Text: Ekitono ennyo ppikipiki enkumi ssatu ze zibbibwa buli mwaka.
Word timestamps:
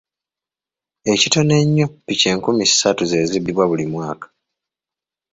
Ekitono 1.13 1.53
ennyo 1.63 1.85
ppikipiki 1.89 2.25
enkumi 2.33 2.63
ssatu 2.69 3.03
ze 3.11 3.19
zibbibwa 3.29 3.65
buli 3.69 3.85
mwaka. 3.93 4.27